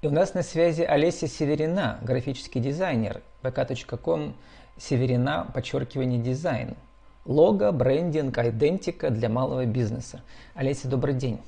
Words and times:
И 0.00 0.06
у 0.06 0.10
нас 0.12 0.32
на 0.32 0.44
связи 0.44 0.82
Олеся 0.82 1.26
Северина, 1.26 1.98
графический 2.02 2.60
дизайнер, 2.60 3.20
vk.com 3.42 4.36
Северина, 4.76 5.50
подчеркивание 5.52 6.20
дизайн. 6.20 6.76
Лого, 7.24 7.72
брендинг, 7.72 8.38
идентика 8.38 9.10
для 9.10 9.28
малого 9.28 9.66
бизнеса. 9.66 10.22
Олеся, 10.54 10.86
добрый 10.86 11.14
день. 11.14 11.40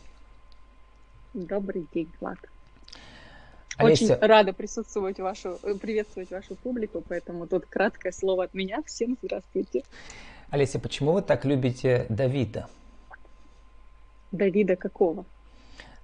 Добрый 1.32 1.86
день, 1.94 2.10
Влад. 2.20 2.38
Олеся... 3.76 4.16
Очень 4.16 4.26
рада 4.26 4.52
присутствовать 4.52 5.20
вашу, 5.20 5.56
приветствовать 5.80 6.32
вашу 6.32 6.56
публику, 6.56 7.04
поэтому 7.08 7.46
тут 7.46 7.66
краткое 7.66 8.10
слово 8.10 8.44
от 8.44 8.54
меня. 8.54 8.82
Всем 8.84 9.16
здравствуйте. 9.22 9.84
Олеся, 10.50 10.80
почему 10.80 11.12
вы 11.12 11.22
так 11.22 11.44
любите 11.44 12.04
Давида? 12.08 12.68
Давида 14.32 14.74
какого? 14.74 15.24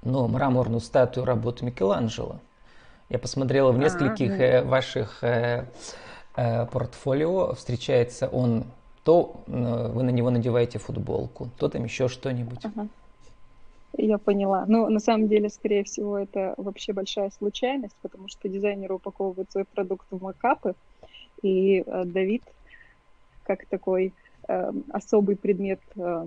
Ну, 0.07 0.29
мраморную 0.29 0.79
статую 0.79 1.27
работы 1.27 1.65
Микеланджело. 1.65 2.37
Я 3.09 3.19
посмотрела 3.19 3.73
в 3.73 3.79
нескольких 3.79 4.31
а, 4.31 4.43
э, 4.43 4.63
ваших 4.63 5.25
э, 5.25 5.65
э, 6.37 6.67
портфолио, 6.67 7.55
встречается 7.55 8.29
он, 8.29 8.67
то 9.03 9.41
э, 9.49 9.91
вы 9.93 10.05
на 10.05 10.11
него 10.11 10.31
надеваете 10.31 10.79
футболку, 10.79 11.49
то 11.59 11.69
там 11.69 11.83
еще 11.83 12.07
что-нибудь. 12.07 12.65
Ага. 12.65 12.87
Я 13.99 14.19
поняла. 14.19 14.65
Ну, 14.69 14.89
на 14.89 15.01
самом 15.01 15.27
деле, 15.27 15.49
скорее 15.49 15.83
всего, 15.83 16.17
это 16.19 16.55
вообще 16.57 16.93
большая 16.93 17.31
случайность, 17.31 17.97
потому 18.01 18.29
что 18.29 18.49
дизайнеры 18.49 18.95
упаковывают 18.95 19.51
свой 19.51 19.65
продукт 19.65 20.07
в 20.13 20.23
макапы, 20.23 20.77
и 21.43 21.83
э, 21.85 22.05
Давид, 22.05 22.45
как 23.43 23.67
такой 23.67 24.13
э, 24.47 24.73
особый 24.93 25.35
предмет 25.35 25.81
э, 25.97 26.27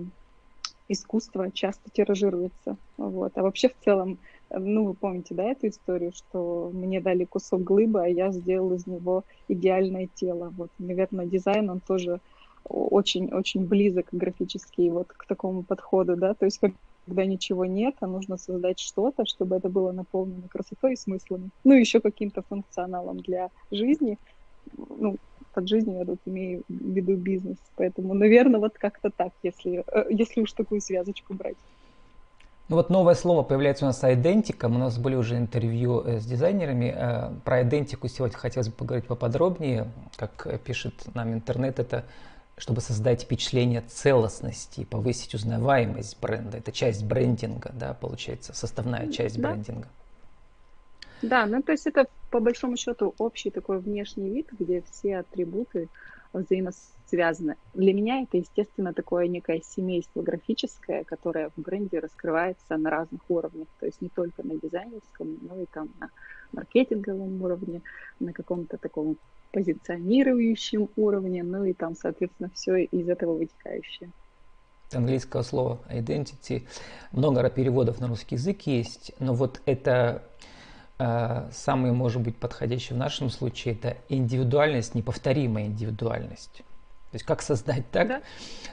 искусства, 0.92 1.50
часто 1.50 1.90
тиражируется. 1.90 2.76
Вот. 2.96 3.36
А 3.36 3.42
вообще, 3.42 3.68
в 3.68 3.84
целом, 3.84 4.18
ну, 4.50 4.84
вы 4.84 4.94
помните, 4.94 5.34
да, 5.34 5.44
эту 5.44 5.68
историю, 5.68 6.12
что 6.14 6.70
мне 6.72 7.00
дали 7.00 7.24
кусок 7.24 7.62
глыбы, 7.62 8.02
а 8.02 8.08
я 8.08 8.32
сделал 8.32 8.72
из 8.74 8.86
него 8.86 9.24
идеальное 9.48 10.08
тело. 10.14 10.52
Вот, 10.56 10.70
наверное, 10.78 11.26
дизайн, 11.26 11.70
он 11.70 11.80
тоже 11.80 12.20
очень-очень 12.64 13.66
близок 13.66 14.08
графически 14.12 14.90
вот 14.90 15.08
к 15.08 15.26
такому 15.26 15.62
подходу, 15.62 16.16
да, 16.16 16.34
то 16.34 16.44
есть 16.44 16.60
когда 17.06 17.24
ничего 17.24 17.64
нет, 17.64 17.94
а 18.00 18.06
нужно 18.06 18.36
создать 18.36 18.78
что-то, 18.78 19.24
чтобы 19.26 19.56
это 19.56 19.68
было 19.68 19.92
наполнено 19.92 20.48
красотой 20.48 20.92
и 20.92 20.96
смыслами. 20.96 21.50
Ну, 21.64 21.74
еще 21.74 22.00
каким-то 22.00 22.42
функционалом 22.42 23.18
для 23.18 23.50
жизни. 23.70 24.18
Ну, 24.76 25.16
под 25.52 25.68
жизнью 25.68 25.98
я 25.98 26.04
тут 26.04 26.20
имею 26.26 26.62
в 26.68 26.72
виду 26.72 27.16
бизнес. 27.16 27.56
Поэтому, 27.76 28.14
наверное, 28.14 28.60
вот 28.60 28.78
как-то 28.78 29.10
так, 29.10 29.32
если, 29.42 29.84
э, 29.86 30.06
если 30.10 30.42
уж 30.42 30.52
такую 30.52 30.80
связочку 30.80 31.34
брать. 31.34 31.56
Ну 32.68 32.76
вот 32.76 32.88
новое 32.88 33.14
слово 33.14 33.42
появляется 33.42 33.84
у 33.84 33.88
нас 33.88 34.02
идентика. 34.04 34.66
У 34.66 34.68
нас 34.68 34.98
были 34.98 35.16
уже 35.16 35.36
интервью 35.36 36.02
э, 36.02 36.20
с 36.20 36.26
дизайнерами. 36.26 36.94
Э, 36.96 37.30
про 37.44 37.62
идентику 37.62 38.08
сегодня 38.08 38.36
хотелось 38.36 38.68
бы 38.68 38.74
поговорить 38.74 39.06
поподробнее. 39.06 39.88
Как 40.16 40.60
пишет 40.62 40.94
нам 41.14 41.32
интернет, 41.32 41.78
это 41.78 42.04
чтобы 42.56 42.82
создать 42.82 43.22
впечатление 43.22 43.80
целостности, 43.80 44.84
повысить 44.84 45.34
узнаваемость 45.34 46.20
бренда. 46.20 46.58
Это 46.58 46.72
часть 46.72 47.04
брендинга, 47.04 47.70
да, 47.72 47.94
получается, 47.94 48.52
составная 48.54 49.10
часть 49.10 49.40
да. 49.40 49.48
брендинга. 49.48 49.88
Да, 51.22 51.46
ну 51.46 51.62
то 51.62 51.72
есть 51.72 51.86
это 51.86 52.06
по 52.30 52.40
большому 52.40 52.76
счету 52.76 53.14
общий 53.18 53.50
такой 53.50 53.78
внешний 53.78 54.30
вид, 54.30 54.48
где 54.58 54.82
все 54.90 55.18
атрибуты 55.18 55.88
взаимосвязаны. 56.32 57.56
Для 57.74 57.92
меня 57.92 58.22
это, 58.22 58.36
естественно, 58.36 58.94
такое 58.94 59.26
некое 59.26 59.60
семейство 59.60 60.22
графическое, 60.22 61.04
которое 61.04 61.50
в 61.56 61.60
бренде 61.60 61.98
раскрывается 61.98 62.76
на 62.76 62.90
разных 62.90 63.20
уровнях. 63.28 63.66
То 63.80 63.86
есть 63.86 64.00
не 64.00 64.08
только 64.08 64.42
на 64.44 64.54
дизайнерском, 64.54 65.38
но 65.42 65.60
и 65.60 65.66
там 65.66 65.90
на 65.98 66.10
маркетинговом 66.52 67.42
уровне, 67.42 67.82
на 68.20 68.32
каком-то 68.32 68.78
таком 68.78 69.16
позиционирующем 69.52 70.88
уровне, 70.96 71.42
ну 71.42 71.64
и 71.64 71.72
там, 71.72 71.96
соответственно, 71.96 72.50
все 72.54 72.84
из 72.84 73.08
этого 73.08 73.36
вытекающее. 73.36 74.10
Английского 74.92 75.42
слова 75.42 75.80
identity. 75.88 76.66
Много 77.12 77.48
переводов 77.50 78.00
на 78.00 78.08
русский 78.08 78.36
язык 78.36 78.62
есть, 78.62 79.12
но 79.18 79.34
вот 79.34 79.60
это 79.66 80.24
самый, 81.52 81.92
может 81.92 82.20
быть, 82.20 82.36
подходящий 82.36 82.94
в 82.94 82.96
нашем 82.98 83.30
случае, 83.30 83.74
это 83.74 83.96
индивидуальность, 84.08 84.94
неповторимая 84.94 85.66
индивидуальность. 85.66 86.62
То 87.10 87.16
есть 87.16 87.24
как 87.24 87.42
создать 87.42 87.90
так, 87.90 88.08
да? 88.08 88.22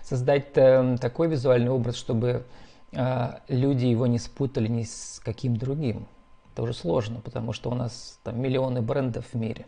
создать 0.03 0.55
э, 0.55 0.97
такой 1.01 1.27
визуальный 1.27 1.71
образ, 1.71 1.95
чтобы 1.95 2.43
э, 2.91 3.27
люди 3.47 3.85
его 3.85 4.05
не 4.05 4.19
спутали 4.19 4.67
ни 4.67 4.83
с 4.83 5.19
каким 5.25 5.57
другим. 5.57 6.05
Это 6.53 6.61
уже 6.61 6.73
сложно, 6.73 7.19
потому 7.19 7.51
что 7.53 7.71
у 7.71 7.73
нас 7.73 8.19
там 8.23 8.39
миллионы 8.39 8.81
брендов 8.81 9.25
в 9.33 9.33
мире. 9.35 9.65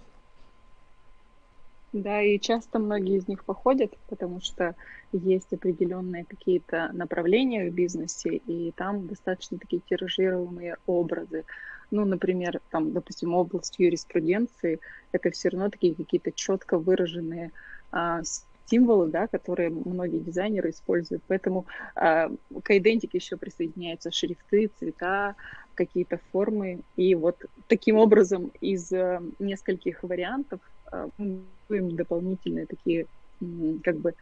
Да, 1.94 2.22
и 2.22 2.40
часто 2.40 2.78
многие 2.78 3.18
из 3.18 3.28
них 3.28 3.44
походят, 3.44 3.98
потому 4.08 4.42
что 4.42 4.76
есть 5.12 5.52
определенные 5.52 6.24
какие-то 6.24 6.92
направления 6.94 7.68
в 7.68 7.74
бизнесе, 7.74 8.36
и 8.36 8.72
там 8.74 9.08
достаточно 9.08 9.58
такие 9.58 9.82
тиражируемые 9.90 10.78
образы. 10.86 11.46
Ну, 11.92 12.06
например, 12.06 12.62
там, 12.70 12.92
допустим, 12.92 13.34
область 13.34 13.80
юриспруденции, 13.80 14.80
это 15.12 15.32
все 15.32 15.50
равно 15.50 15.70
такие 15.70 15.96
какие-то 15.96 16.32
четко 16.32 16.78
выраженные 16.78 17.52
а, 17.92 18.22
символы, 18.68 19.08
да, 19.08 19.28
которые 19.28 19.70
многие 19.70 20.20
дизайнеры 20.20 20.70
используют. 20.70 21.24
Поэтому 21.28 21.66
а, 21.96 22.30
к 22.64 22.78
идентике 22.78 23.18
еще 23.18 23.38
присоединяются 23.38 24.12
шрифты, 24.12 24.70
цвета, 24.78 25.36
какие-то 25.74 26.20
формы. 26.32 26.82
И 26.96 27.16
вот 27.16 27.46
таким 27.68 27.96
образом 27.98 28.52
из 28.62 28.92
а, 28.94 29.22
нескольких 29.40 30.04
вариантов 30.04 30.60
а, 30.92 31.10
мы 31.18 31.92
дополнительные 31.92 32.66
такие, 32.66 33.08
как 33.84 33.98
бы, 33.98 34.14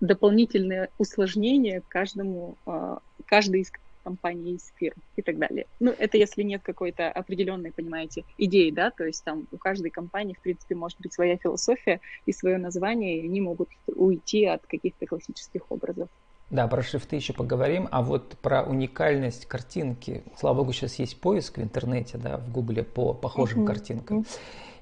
дополнительные 0.00 0.90
усложнения 0.98 1.82
каждому, 1.88 2.56
а, 2.66 2.98
каждой 3.26 3.60
из 3.60 3.70
компаний, 4.04 4.54
из 4.54 4.72
фирм 4.76 4.96
и 5.16 5.22
так 5.22 5.38
далее. 5.38 5.66
Ну, 5.80 5.92
это 5.98 6.18
если 6.18 6.42
нет 6.42 6.62
какой-то 6.62 7.10
определенной, 7.10 7.72
понимаете, 7.72 8.24
идеи, 8.38 8.70
да, 8.70 8.90
то 8.90 9.04
есть 9.04 9.24
там 9.24 9.48
у 9.50 9.56
каждой 9.56 9.90
компании, 9.90 10.34
в 10.34 10.42
принципе, 10.42 10.74
может 10.74 11.00
быть 11.00 11.12
своя 11.12 11.36
философия 11.36 12.00
и 12.26 12.32
свое 12.32 12.58
название, 12.58 13.20
и 13.20 13.24
они 13.24 13.40
могут 13.40 13.70
уйти 13.86 14.44
от 14.44 14.66
каких-то 14.66 15.06
классических 15.06 15.70
образов. 15.70 16.08
Да, 16.50 16.68
про 16.68 16.82
шрифты 16.82 17.16
еще 17.16 17.32
поговорим, 17.32 17.88
а 17.90 18.02
вот 18.02 18.36
про 18.38 18.62
уникальность 18.62 19.46
картинки. 19.46 20.22
Слава 20.38 20.58
богу, 20.58 20.72
сейчас 20.72 20.96
есть 20.96 21.20
поиск 21.20 21.58
в 21.58 21.62
интернете, 21.62 22.18
да, 22.18 22.36
в 22.36 22.52
Гугле 22.52 22.82
по 22.82 23.14
похожим 23.14 23.62
uh-huh. 23.62 23.66
картинкам. 23.66 24.20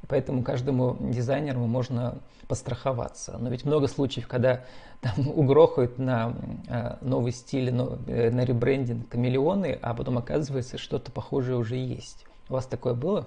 И 0.03 0.07
поэтому 0.07 0.43
каждому 0.43 0.97
дизайнеру 1.01 1.61
можно 1.61 2.19
постраховаться. 2.49 3.39
Но 3.39 3.49
ведь 3.49 3.65
много 3.65 3.87
случаев, 3.87 4.27
когда 4.27 4.65
там 5.01 5.29
угрохают 5.35 5.99
на 5.99 6.35
э, 6.69 6.97
новый 7.01 7.33
стиль, 7.33 7.71
э, 7.71 8.31
на 8.31 8.45
ребрендинг 8.45 9.15
миллионы, 9.15 9.79
а 9.81 9.95
потом 9.95 10.19
оказывается, 10.19 10.79
что-то 10.79 11.13
похожее 11.13 11.57
уже 11.57 11.77
есть. 11.77 12.27
У 12.49 12.55
вас 12.55 12.67
такое 12.67 12.95
было? 12.95 13.27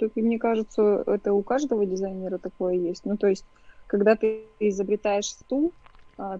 Так, 0.00 0.16
мне 0.16 0.38
кажется, 0.38 1.04
это 1.06 1.32
у 1.32 1.42
каждого 1.42 1.86
дизайнера 1.86 2.38
такое 2.38 2.74
есть. 2.74 3.04
Ну, 3.04 3.16
то 3.16 3.28
есть, 3.28 3.44
когда 3.86 4.16
ты 4.16 4.46
изобретаешь 4.58 5.26
стул, 5.26 5.72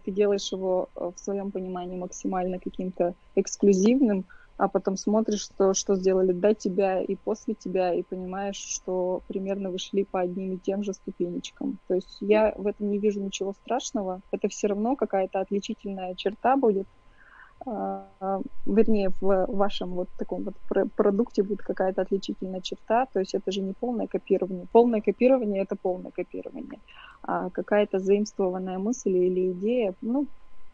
ты 0.05 0.11
делаешь 0.11 0.51
его 0.53 0.89
э, 0.95 1.11
в 1.15 1.19
своем 1.19 1.51
понимании 1.51 1.97
максимально 1.97 2.59
каким-то 2.59 3.15
эксклюзивным, 3.35 4.27
а 4.57 4.69
потом 4.69 4.97
смотришь, 4.97 5.43
что, 5.43 5.75
что 5.75 5.97
сделали 5.97 6.33
до 6.33 6.55
тебя 6.55 7.03
и 7.03 7.15
после 7.15 7.55
тебя, 7.55 7.93
и 7.93 8.03
понимаешь, 8.03 8.57
что 8.57 9.23
примерно 9.29 9.71
вы 9.71 9.79
шли 9.79 10.05
по 10.05 10.21
одним 10.21 10.55
и 10.55 10.59
тем 10.59 10.83
же 10.83 10.95
ступенечкам. 10.95 11.79
То 11.89 11.95
есть 11.95 12.19
я 12.21 12.55
в 12.57 12.67
этом 12.67 12.91
не 12.91 12.99
вижу 12.99 13.21
ничего 13.21 13.53
страшного. 13.53 14.23
Это 14.31 14.49
все 14.49 14.69
равно 14.69 14.97
какая-то 14.97 15.41
отличительная 15.41 16.15
черта 16.15 16.57
будет. 16.57 16.87
А, 17.69 18.41
вернее, 18.65 19.11
в 19.21 19.47
вашем 19.49 19.91
вот 19.91 20.09
таком 20.17 20.45
вот 20.45 20.55
продукте 20.95 21.43
будет 21.43 21.63
какая-то 21.63 22.03
отличительная 22.03 22.61
черта, 22.61 23.07
то 23.13 23.19
есть 23.19 23.35
это 23.35 23.51
же 23.51 23.61
не 23.61 23.73
полное 23.73 24.07
копирование. 24.07 24.67
Полное 24.71 25.01
копирование— 25.01 25.63
это 25.65 25.77
полное 25.77 26.13
копирование. 26.13 26.81
А 27.23 27.51
какая-то 27.51 27.99
заимствованная 27.99 28.79
мысль 28.79 29.11
или 29.11 29.51
идея, 29.53 29.95
ну, 30.01 30.29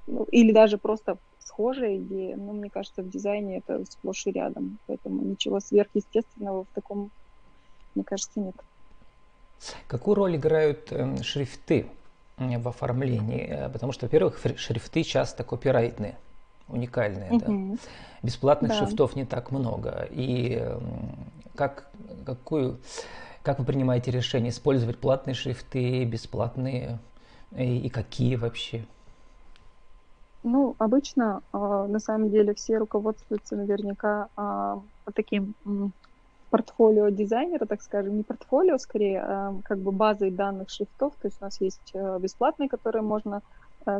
ну 0.06 0.24
или 0.24 0.52
даже 0.52 0.76
просто 0.76 1.16
схожая 1.38 1.96
идея, 1.96 2.36
но 2.36 2.52
мне 2.52 2.68
кажется, 2.68 3.02
в 3.02 3.08
дизайне 3.08 3.58
это 3.58 3.84
сплошь 3.86 4.26
и 4.26 4.32
рядом. 4.32 4.78
Поэтому 4.86 5.22
ничего 5.22 5.60
сверхъестественного 5.60 6.64
в 6.64 6.74
таком, 6.74 7.10
мне 7.94 8.04
кажется, 8.04 8.38
нет. 8.40 8.54
Какую 9.86 10.14
роль 10.16 10.36
играют 10.36 10.92
эм, 10.92 11.22
шрифты 11.22 11.86
в 12.36 12.68
оформлении? 12.68 13.46
Э, 13.46 13.70
потому 13.70 13.92
что, 13.92 14.06
во-первых, 14.06 14.38
шрифты 14.56 15.04
часто 15.04 15.44
копирайтные, 15.44 16.18
уникальные. 16.68 17.32
Угу. 17.32 17.40
Да? 17.40 17.78
Бесплатных 18.22 18.70
да. 18.72 18.78
шрифтов 18.78 19.16
не 19.16 19.24
так 19.24 19.50
много. 19.50 20.08
И 20.10 20.54
эм, 20.54 20.80
как, 21.54 21.88
какую, 22.24 22.78
как 23.42 23.58
вы 23.58 23.64
принимаете 23.64 24.10
решение 24.10 24.50
использовать 24.50 24.98
платные 24.98 25.34
шрифты, 25.34 26.04
бесплатные 26.04 26.98
и, 27.56 27.78
и 27.78 27.88
какие 27.88 28.36
вообще? 28.36 28.84
Ну, 30.44 30.74
обычно, 30.78 31.42
э, 31.52 31.86
на 31.88 32.00
самом 32.00 32.30
деле, 32.30 32.54
все 32.54 32.78
руководствуются 32.78 33.54
наверняка 33.54 34.28
э, 34.36 34.76
таким 35.14 35.54
портфолио 36.50 37.08
дизайнера, 37.08 37.64
так 37.64 37.80
скажем, 37.80 38.16
не 38.16 38.22
портфолио, 38.22 38.76
скорее, 38.76 39.22
а 39.22 39.54
как 39.64 39.78
бы 39.78 39.90
базой 39.90 40.30
данных 40.30 40.68
шрифтов. 40.68 41.14
То 41.22 41.28
есть 41.28 41.38
у 41.40 41.44
нас 41.44 41.60
есть 41.60 41.90
э, 41.94 42.18
бесплатные, 42.20 42.68
которые 42.68 43.02
можно 43.02 43.42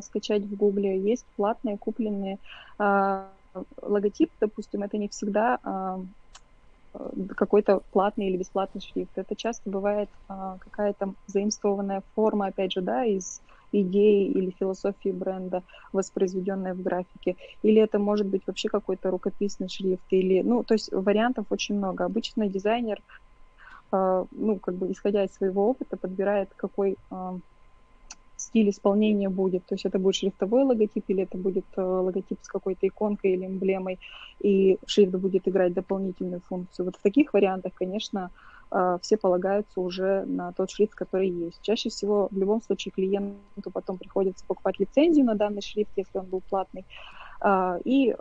скачать 0.01 0.45
в 0.45 0.57
Гугле, 0.57 1.01
есть 1.01 1.27
платные, 1.37 1.79
купленные. 1.79 2.39
А, 2.79 3.33
логотип, 3.81 4.31
допустим, 4.41 4.83
это 4.83 4.99
не 4.99 5.09
всегда 5.09 5.59
а, 5.63 6.01
какой-то 7.37 7.83
платный 7.91 8.29
или 8.29 8.37
бесплатный 8.37 8.81
шрифт. 8.81 9.13
Это 9.17 9.35
часто 9.35 9.71
бывает 9.71 10.11
какая-то 10.29 11.15
заимствованная 11.27 12.03
форма, 12.15 12.47
опять 12.47 12.73
же, 12.73 12.83
да, 12.83 13.05
из 13.05 13.41
идеи 13.73 14.31
или 14.31 14.51
философии 14.51 15.11
бренда, 15.11 15.65
воспроизведенная 15.93 16.75
в 16.75 16.83
графике, 16.83 17.37
или 17.63 17.81
это 17.81 17.99
может 17.99 18.27
быть 18.27 18.43
вообще 18.47 18.69
какой-то 18.69 19.11
рукописный 19.11 19.69
шрифт, 19.69 20.05
или, 20.11 20.43
ну, 20.43 20.63
то 20.65 20.75
есть 20.75 20.93
вариантов 20.93 21.47
очень 21.51 21.77
много. 21.77 22.05
Обычно 22.05 22.49
дизайнер, 22.49 23.01
э, 23.93 24.27
ну, 24.31 24.59
как 24.61 24.77
бы 24.77 24.93
исходя 24.93 25.25
из 25.25 25.33
своего 25.33 25.71
опыта, 25.71 25.97
подбирает, 25.97 26.51
какой 26.57 26.99
э, 27.11 27.39
стиль 28.43 28.69
исполнения 28.71 29.29
будет. 29.29 29.65
То 29.67 29.75
есть 29.75 29.85
это 29.85 29.99
будет 29.99 30.17
шрифтовой 30.17 30.65
логотип, 30.65 31.05
или 31.09 31.23
это 31.23 31.39
будет 31.39 31.65
э, 31.77 31.83
логотип 31.83 32.39
с 32.43 32.49
какой-то 32.49 32.87
иконкой 32.87 33.33
или 33.33 33.47
эмблемой, 33.47 33.99
и 34.41 34.79
шрифт 34.87 35.15
будет 35.15 35.49
играть 35.49 35.73
дополнительную 35.73 36.41
функцию. 36.41 36.87
Вот 36.87 36.97
в 36.97 37.03
таких 37.03 37.33
вариантах, 37.33 37.73
конечно, 37.75 38.31
а, 38.71 38.99
все 38.99 39.17
полагаются 39.17 39.81
уже 39.81 40.25
на 40.25 40.53
тот 40.53 40.71
шрифт, 40.71 40.95
который 40.95 41.29
есть. 41.29 41.61
Чаще 41.63 41.91
всего 41.91 42.29
в 42.31 42.39
любом 42.39 42.63
случае 42.63 42.93
клиенту 42.93 43.71
потом 43.73 43.99
приходится 43.99 44.45
покупать 44.47 44.79
лицензию 44.79 45.27
на 45.27 45.35
данный 45.35 45.63
шрифт, 45.63 45.91
если 45.97 46.19
он 46.19 46.27
был 46.27 46.43
платный, 46.49 46.85
а, 47.41 47.79
и 47.85 48.15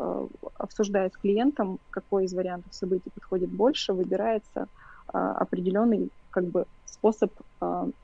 обсуждая 0.57 1.09
с 1.09 1.17
клиентом, 1.17 1.79
какой 1.89 2.25
из 2.25 2.33
вариантов 2.33 2.73
событий 2.73 3.09
подходит 3.09 3.49
больше, 3.49 3.93
выбирается 3.93 4.67
определенный 5.07 6.09
как 6.29 6.45
бы, 6.45 6.65
способ 6.85 7.31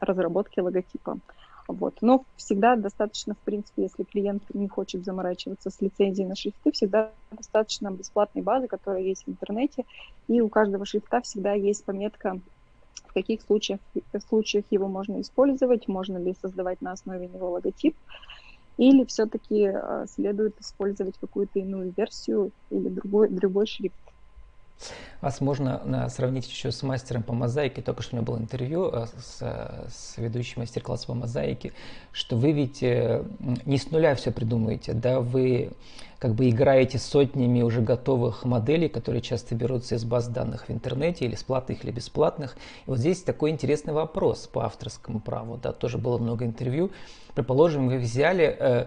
разработки 0.01 0.59
логотипа. 0.59 1.19
Вот. 1.67 1.97
Но 2.01 2.23
всегда 2.37 2.75
достаточно, 2.75 3.35
в 3.35 3.39
принципе, 3.39 3.83
если 3.83 4.03
клиент 4.03 4.43
не 4.53 4.67
хочет 4.67 5.03
заморачиваться 5.03 5.69
с 5.69 5.81
лицензией 5.81 6.27
на 6.27 6.35
шрифты, 6.35 6.71
всегда 6.71 7.13
достаточно 7.31 7.91
бесплатной 7.91 8.41
базы, 8.41 8.67
которая 8.67 9.01
есть 9.01 9.25
в 9.25 9.29
интернете, 9.29 9.83
и 10.27 10.39
у 10.39 10.49
каждого 10.49 10.85
шрифта 10.85 11.21
всегда 11.21 11.53
есть 11.53 11.85
пометка, 11.85 12.39
в 13.05 13.13
каких 13.13 13.41
случаях, 13.41 13.79
в 14.13 14.19
случаях 14.21 14.65
его 14.69 14.87
можно 14.87 15.19
использовать, 15.21 15.87
можно 15.87 16.17
ли 16.17 16.35
создавать 16.41 16.81
на 16.81 16.93
основе 16.93 17.27
него 17.27 17.51
логотип, 17.51 17.97
или 18.77 19.05
все-таки 19.05 19.71
э, 19.73 20.05
следует 20.07 20.59
использовать 20.61 21.17
какую-то 21.17 21.59
иную 21.59 21.93
версию 21.97 22.51
или 22.69 22.89
другой, 22.89 23.29
другой 23.29 23.65
шрифт. 23.65 23.95
Вас 25.21 25.41
можно 25.41 26.07
сравнить 26.09 26.47
еще 26.47 26.71
с 26.71 26.83
мастером 26.83 27.23
по 27.23 27.33
мозаике. 27.33 27.81
Только 27.81 28.03
что 28.03 28.15
у 28.15 28.17
меня 28.17 28.25
было 28.25 28.37
интервью 28.37 28.91
э, 28.91 29.05
с, 29.19 29.39
с 29.89 30.17
ведущим 30.17 30.61
мастер-класса 30.61 31.07
по 31.07 31.15
мозаике, 31.15 31.73
что 32.11 32.35
вы 32.35 32.51
ведь 32.51 32.83
э, 32.83 33.23
не 33.65 33.77
с 33.77 33.89
нуля 33.89 34.13
все 34.15 34.31
придумаете, 34.31 34.93
да, 34.93 35.19
вы 35.19 35.71
как 36.19 36.33
бы 36.33 36.49
играете 36.49 36.99
сотнями 36.99 37.61
уже 37.61 37.81
готовых 37.81 38.43
моделей, 38.45 38.89
которые 38.89 39.21
часто 39.21 39.55
берутся 39.55 39.95
из 39.95 40.03
баз 40.03 40.27
данных 40.27 40.67
в 40.67 40.71
интернете, 40.71 41.25
или 41.25 41.35
с 41.35 41.43
платных, 41.43 41.83
или 41.83 41.91
бесплатных. 41.91 42.55
И 42.85 42.89
вот 42.89 42.99
здесь 42.99 43.21
такой 43.21 43.51
интересный 43.51 43.93
вопрос 43.93 44.47
по 44.47 44.65
авторскому 44.65 45.19
праву, 45.19 45.57
да, 45.57 45.73
тоже 45.73 45.97
было 45.97 46.17
много 46.17 46.45
интервью. 46.45 46.91
Предположим, 47.33 47.87
вы 47.87 47.97
взяли 47.97 48.45
э, 48.45 48.85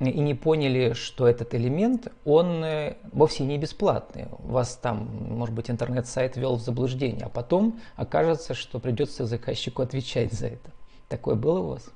и 0.00 0.20
не 0.20 0.34
поняли, 0.34 0.92
что 0.92 1.26
этот 1.26 1.54
элемент, 1.54 2.12
он 2.24 2.62
э, 2.62 2.96
вовсе 3.12 3.44
не 3.44 3.58
бесплатный. 3.58 4.26
Вас 4.38 4.76
там, 4.76 5.08
может 5.30 5.54
быть, 5.54 5.70
интернет-сайт 5.70 6.36
ввел 6.36 6.56
в 6.56 6.60
заблуждение, 6.60 7.26
а 7.26 7.28
потом 7.28 7.78
окажется, 7.96 8.54
что 8.54 8.78
придется 8.78 9.26
заказчику 9.26 9.82
отвечать 9.82 10.32
за 10.32 10.46
это. 10.46 10.70
Такое 11.08 11.34
было 11.34 11.58
у 11.58 11.66
вас? 11.68 11.90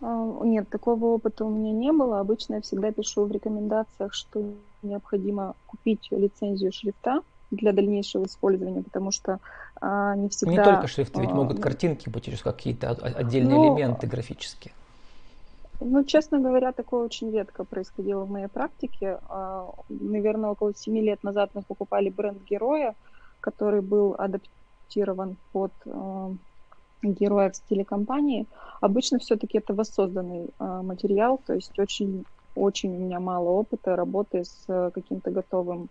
А, 0.00 0.44
нет, 0.44 0.68
такого 0.68 1.06
опыта 1.06 1.44
у 1.44 1.50
меня 1.50 1.72
не 1.72 1.92
было. 1.92 2.18
Обычно 2.18 2.54
я 2.54 2.60
всегда 2.60 2.90
пишу 2.90 3.24
в 3.24 3.30
рекомендациях, 3.30 4.12
что 4.12 4.42
необходимо 4.82 5.54
купить 5.66 6.08
лицензию 6.10 6.72
шрифта 6.72 7.20
для 7.52 7.72
дальнейшего 7.72 8.26
использования, 8.26 8.82
потому 8.82 9.12
что 9.12 9.38
а, 9.80 10.16
не 10.16 10.28
всегда... 10.28 10.52
Не 10.52 10.64
только 10.64 10.88
шрифты, 10.88 11.20
ведь 11.20 11.30
могут 11.30 11.58
а, 11.58 11.62
картинки 11.62 12.08
быть, 12.08 12.28
какие-то 12.40 12.90
отдельные 12.90 13.56
ну, 13.56 13.74
элементы 13.74 14.06
графические. 14.06 14.72
Ну, 15.82 16.04
честно 16.04 16.38
говоря, 16.40 16.72
такое 16.72 17.06
очень 17.06 17.32
редко 17.32 17.64
происходило 17.64 18.24
в 18.24 18.30
моей 18.30 18.48
практике. 18.48 19.18
А, 19.28 19.72
наверное, 19.88 20.50
около 20.50 20.74
семи 20.74 21.00
лет 21.00 21.22
назад 21.22 21.50
мы 21.54 21.62
покупали 21.62 22.10
бренд 22.10 22.42
героя, 22.44 22.94
который 23.40 23.80
был 23.80 24.14
адаптирован 24.18 25.38
под 25.52 25.72
а, 25.86 26.32
героя 27.02 27.50
в 27.50 27.56
стиле 27.56 27.86
компании. 27.86 28.46
Обычно 28.82 29.18
все-таки 29.20 29.56
это 29.56 29.72
воссозданный 29.72 30.50
а, 30.58 30.82
материал, 30.82 31.40
то 31.46 31.54
есть 31.54 31.78
очень, 31.78 32.26
очень 32.54 32.94
у 32.94 32.98
меня 32.98 33.18
мало 33.18 33.48
опыта 33.48 33.96
работы 33.96 34.44
с 34.44 34.90
каким-то 34.92 35.30
готовым 35.30 35.88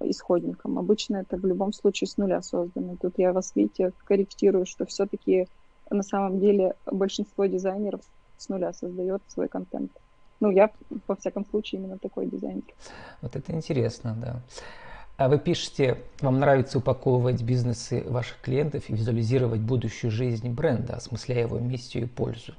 исходником. 0.00 0.78
Обычно 0.78 1.16
это 1.16 1.38
в 1.38 1.46
любом 1.46 1.72
случае 1.72 2.08
с 2.08 2.18
нуля 2.18 2.42
создано. 2.42 2.96
Тут 3.00 3.14
я 3.16 3.32
вас, 3.32 3.52
видите, 3.54 3.92
корректирую, 4.04 4.66
что 4.66 4.84
все-таки 4.84 5.48
на 5.88 6.02
самом 6.02 6.38
деле 6.38 6.74
большинство 6.84 7.46
дизайнеров 7.46 8.02
с 8.36 8.48
нуля 8.48 8.72
создает 8.72 9.22
свой 9.28 9.48
контент. 9.48 9.92
Ну, 10.40 10.50
я, 10.50 10.70
во 11.06 11.14
всяком 11.16 11.46
случае, 11.46 11.80
именно 11.80 11.98
такой 11.98 12.26
дизайнер. 12.26 12.64
Вот 13.20 13.36
это 13.36 13.52
интересно, 13.52 14.16
да. 14.20 14.40
А 15.16 15.28
вы 15.28 15.38
пишете, 15.38 15.98
вам 16.20 16.40
нравится 16.40 16.78
упаковывать 16.78 17.42
бизнесы 17.42 18.02
ваших 18.08 18.40
клиентов 18.40 18.88
и 18.88 18.92
визуализировать 18.92 19.60
будущую 19.60 20.10
жизнь 20.10 20.50
бренда, 20.50 20.96
осмысляя 20.96 21.42
его 21.42 21.58
миссию 21.58 22.04
и 22.04 22.06
пользу. 22.06 22.54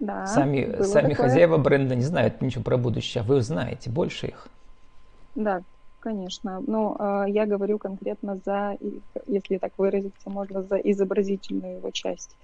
Да, 0.00 0.26
сами 0.26 0.82
сами 0.82 1.14
хозяева 1.14 1.56
бренда 1.56 1.94
не 1.94 2.02
знают 2.02 2.40
ничего 2.40 2.62
про 2.62 2.76
будущее, 2.76 3.22
а 3.22 3.24
вы 3.24 3.40
знаете 3.40 3.90
больше 3.90 4.28
их. 4.28 4.48
Да, 5.34 5.62
конечно. 6.00 6.62
Но 6.66 6.96
э, 6.98 7.30
я 7.30 7.46
говорю 7.46 7.78
конкретно 7.78 8.38
за, 8.44 8.76
если 9.26 9.58
так 9.58 9.72
выразиться, 9.76 10.30
можно 10.30 10.62
за 10.62 10.76
изобразительную 10.76 11.78
его 11.78 11.90
часть. 11.90 12.36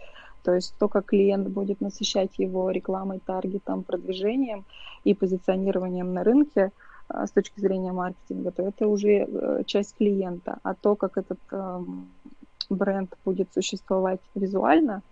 То 0.44 0.54
есть 0.54 0.74
то, 0.78 0.88
как 0.88 1.06
клиент 1.06 1.48
будет 1.48 1.80
насыщать 1.80 2.38
его 2.38 2.70
рекламой, 2.70 3.18
таргетом, 3.18 3.82
продвижением 3.82 4.66
и 5.02 5.14
позиционированием 5.14 6.12
на 6.12 6.22
рынке 6.22 6.70
а, 7.08 7.26
с 7.26 7.30
точки 7.30 7.60
зрения 7.60 7.92
маркетинга, 7.92 8.50
то 8.50 8.62
это 8.62 8.86
уже 8.86 9.26
э, 9.26 9.62
часть 9.64 9.96
клиента. 9.96 10.58
А 10.62 10.74
то, 10.74 10.96
как 10.96 11.16
этот 11.16 11.38
эм, 11.50 12.08
бренд 12.68 13.14
будет 13.24 13.52
существовать 13.54 14.20
визуально, 14.34 15.02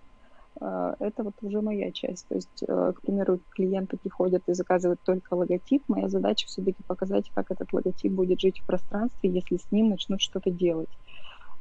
э, 0.60 0.94
это 0.98 1.22
вот 1.22 1.34
уже 1.40 1.62
моя 1.62 1.92
часть. 1.92 2.28
То 2.28 2.34
есть, 2.34 2.62
э, 2.68 2.92
к 2.94 3.00
примеру, 3.00 3.40
клиенты 3.50 3.96
приходят 3.96 4.42
и 4.48 4.52
заказывают 4.52 5.00
только 5.02 5.32
логотип. 5.32 5.82
Моя 5.88 6.10
задача 6.10 6.46
все-таки 6.46 6.82
показать, 6.86 7.30
как 7.34 7.50
этот 7.50 7.72
логотип 7.72 8.12
будет 8.12 8.38
жить 8.40 8.60
в 8.60 8.66
пространстве, 8.66 9.30
если 9.30 9.56
с 9.56 9.70
ним 9.70 9.88
начнут 9.88 10.20
что-то 10.20 10.50
делать. 10.50 10.90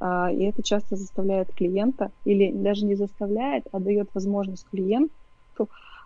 А, 0.04 0.32
и 0.32 0.44
это 0.46 0.64
часто 0.64 0.96
заставляет 0.96 1.54
клиента, 1.54 2.12
или 2.26 2.52
даже 2.52 2.86
не 2.86 2.96
заставляет, 2.96 3.68
а 3.72 3.80
дает 3.80 4.10
возможность 4.16 4.66
клиенту 4.68 5.12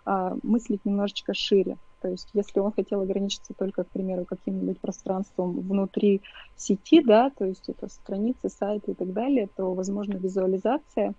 а, 0.04 0.36
мыслить 0.42 0.84
немножечко 0.84 1.32
шире. 1.32 1.78
То 2.02 2.08
есть, 2.08 2.28
если 2.34 2.60
он 2.60 2.72
хотел 2.72 3.00
ограничиться 3.00 3.54
только, 3.54 3.84
к 3.84 3.90
примеру, 3.90 4.26
каким-нибудь 4.26 4.82
пространством 4.82 5.60
внутри 5.60 6.20
сети, 6.56 7.02
да, 7.02 7.30
то 7.30 7.46
есть 7.46 7.70
это 7.70 7.88
страницы, 7.88 8.50
сайты 8.50 8.92
и 8.92 8.94
так 8.94 9.14
далее, 9.14 9.48
то, 9.56 9.72
возможно, 9.72 10.18
визуализация 10.18 11.14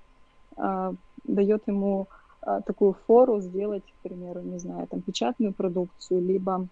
а, 0.56 0.94
дает 1.24 1.68
ему 1.68 2.08
а, 2.42 2.62
такую 2.62 2.94
фору 3.08 3.42
сделать, 3.42 3.86
к 3.86 4.08
примеру, 4.08 4.42
не 4.42 4.60
знаю, 4.60 4.86
там 4.86 5.02
печатную 5.02 5.52
продукцию, 5.52 6.22
либо 6.22 6.68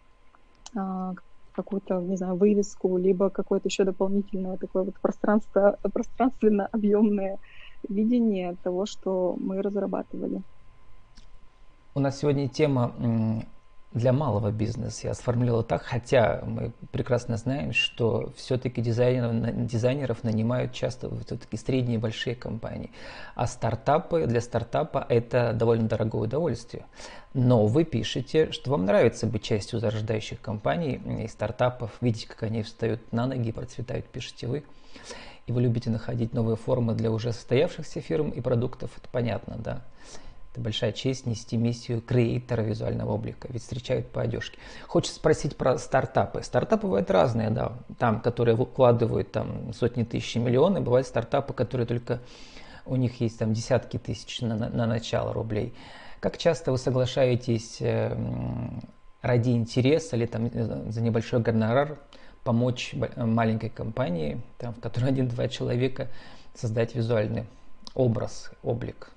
а, 0.75 1.15
какую-то, 1.55 2.01
не 2.01 2.17
знаю, 2.17 2.35
вывеску, 2.35 2.97
либо 2.97 3.29
какое-то 3.29 3.67
еще 3.67 3.83
дополнительное 3.83 4.57
такое 4.57 4.83
вот 4.83 4.99
пространство, 5.01 5.77
пространственно 5.93 6.67
объемное 6.71 7.39
видение 7.89 8.55
того, 8.63 8.85
что 8.85 9.35
мы 9.39 9.61
разрабатывали. 9.61 10.41
У 11.95 11.99
нас 11.99 12.19
сегодня 12.19 12.49
тема 12.49 12.93
для 13.95 14.11
малого 14.11 14.51
бизнеса. 14.51 15.07
Я 15.07 15.13
сформулировал 15.13 15.63
так, 15.63 15.81
хотя 15.81 16.43
мы 16.45 16.73
прекрасно 16.91 17.37
знаем, 17.37 17.71
что 17.71 18.33
все-таки 18.35 18.81
дизайнеров, 18.81 19.65
дизайнеров 19.65 20.23
нанимают 20.23 20.73
часто 20.73 21.09
все-таки 21.25 21.55
средние 21.55 21.95
и 21.95 21.99
большие 21.99 22.35
компании. 22.35 22.91
А 23.35 23.47
стартапы, 23.47 24.27
для 24.27 24.41
стартапа 24.41 25.05
это 25.07 25.53
довольно 25.53 25.87
дорогое 25.87 26.23
удовольствие. 26.23 26.85
Но 27.33 27.65
вы 27.65 27.85
пишете, 27.85 28.51
что 28.51 28.69
вам 28.71 28.85
нравится 28.85 29.27
быть 29.27 29.43
частью 29.43 29.79
зарождающих 29.79 30.41
компаний 30.41 31.01
и 31.23 31.27
стартапов, 31.29 31.91
видеть, 32.01 32.25
как 32.25 32.43
они 32.43 32.63
встают 32.63 33.13
на 33.13 33.25
ноги 33.27 33.49
и 33.49 33.53
процветают, 33.53 34.05
пишете 34.07 34.47
вы. 34.47 34.63
И 35.47 35.53
вы 35.53 35.61
любите 35.61 35.89
находить 35.89 36.33
новые 36.33 36.57
формы 36.57 36.95
для 36.95 37.11
уже 37.11 37.31
состоявшихся 37.31 38.01
фирм 38.01 38.31
и 38.31 38.41
продуктов, 38.41 38.91
это 38.97 39.07
понятно, 39.09 39.55
да. 39.57 39.83
Это 40.55 40.61
большая 40.61 40.93
честь 40.93 41.25
нести 41.25 41.57
миссию 41.57 42.01
креатора 42.01 42.61
визуального 42.61 43.11
облика, 43.11 43.49
ведь 43.51 43.61
встречают 43.61 44.07
по 44.07 44.21
одежке. 44.21 44.57
Хочется 44.87 45.17
спросить 45.17 45.57
про 45.57 45.77
стартапы. 45.77 46.43
Стартапы 46.43 46.87
бывают 46.87 47.11
разные, 47.11 47.49
да, 47.49 47.73
там, 47.99 48.21
которые 48.21 48.55
вкладывают 48.55 49.33
там 49.33 49.73
сотни 49.73 50.03
тысяч, 50.03 50.37
миллионы, 50.37 50.79
бывают 50.79 51.07
стартапы, 51.07 51.53
которые 51.53 51.85
только 51.85 52.21
у 52.85 52.95
них 52.95 53.19
есть 53.19 53.37
там 53.37 53.51
десятки 53.51 53.97
тысяч 53.97 54.39
на, 54.39 54.55
на, 54.55 54.69
на 54.69 54.85
начало 54.85 55.33
рублей. 55.33 55.73
Как 56.21 56.37
часто 56.37 56.71
вы 56.71 56.77
соглашаетесь 56.77 57.81
э, 57.81 58.17
ради 59.21 59.49
интереса 59.49 60.15
или 60.15 60.25
там 60.25 60.45
э, 60.45 60.89
за 60.89 61.01
небольшой 61.01 61.41
гонорар 61.41 61.99
помочь 62.45 62.95
маленькой 63.17 63.71
компании, 63.71 64.41
там, 64.57 64.73
в 64.73 64.79
которой 64.79 65.09
один-два 65.09 65.49
человека, 65.49 66.07
создать 66.53 66.95
визуальный 66.95 67.43
образ, 67.93 68.51
облик? 68.63 69.11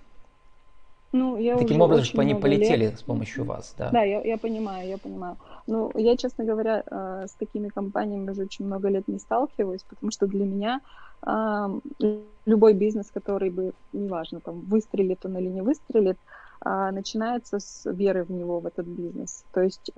Ну, 1.13 1.39
я 1.39 1.57
Таким 1.57 1.81
образом, 1.81 2.05
чтобы 2.05 2.23
они 2.23 2.35
полетели 2.35 2.85
лет... 2.85 2.99
с 2.99 3.03
помощью 3.03 3.45
вас, 3.45 3.75
да? 3.79 3.91
Да, 3.91 4.03
я, 4.03 4.21
я 4.21 4.37
понимаю, 4.37 4.89
я 4.89 4.99
понимаю. 4.99 5.39
Ну, 5.67 5.91
я, 5.95 6.17
честно 6.17 6.45
говоря, 6.45 6.83
э, 6.85 7.27
с 7.27 7.33
такими 7.33 7.69
компаниями 7.69 8.31
уже 8.31 8.43
очень 8.43 8.67
много 8.67 8.89
лет 8.89 9.09
не 9.09 9.19
сталкиваюсь, 9.19 9.85
потому 9.85 10.11
что 10.13 10.27
для 10.27 10.45
меня 10.45 10.81
любой 12.47 12.75
бизнес, 12.75 13.11
который 13.11 13.51
бы, 13.51 13.73
неважно, 13.93 14.41
там, 14.41 14.61
выстрелит 14.61 15.27
он 15.27 15.37
или 15.37 15.49
не 15.49 15.63
выстрелит, 15.63 16.17
а, 16.61 16.93
начинается 16.93 17.59
с 17.59 17.91
веры 17.91 18.25
в 18.25 18.31
него, 18.31 18.61
в 18.61 18.67
этот 18.67 18.87
бизнес. 18.87 19.45
То 19.53 19.63
есть, 19.63 19.91